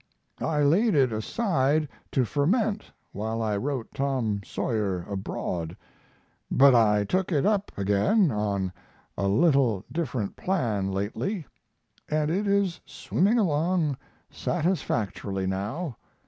[0.41, 5.77] I laid it aside to ferment while I wrote Tom Sawyer Abroad,
[6.49, 8.73] but I took it up again on
[9.15, 11.45] a little different plan lately,
[12.09, 13.95] and it is swimming along
[14.31, 15.97] satisfactorily now.